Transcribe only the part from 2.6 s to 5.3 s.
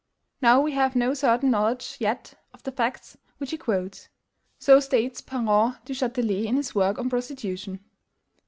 the facts which he quotes. So states